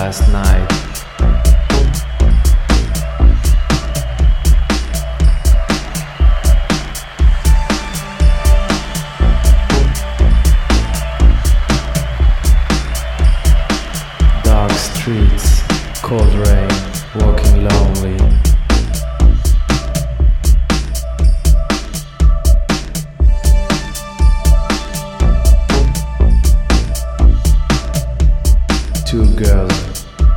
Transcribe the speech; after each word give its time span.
last 0.00 0.32
night. 0.32 0.66
Dark 14.42 14.72
streets, 14.72 15.60
cold 16.00 16.32
rain, 16.32 16.59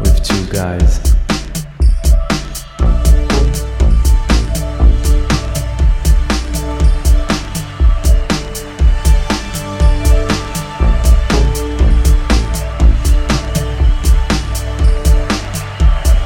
with 0.00 0.22
two 0.22 0.46
guys. 0.52 1.00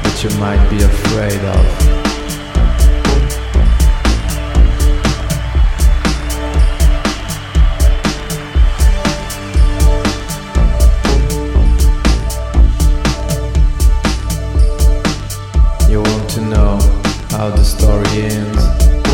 That 0.03 0.23
you 0.23 0.29
might 0.39 0.69
be 0.69 0.83
afraid 0.83 1.41
of. 1.45 1.94
How 17.37 17.49
the 17.49 17.63
story 17.65 18.21
ends? 18.21 19.04